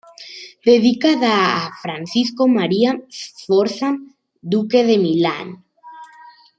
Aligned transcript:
Dedicada 0.65 1.45
a 1.67 1.71
Francisco 1.79 2.47
María 2.47 2.99
Sforza, 3.07 3.95
duque 4.41 4.83
de 4.83 4.97
Milán. 4.97 5.63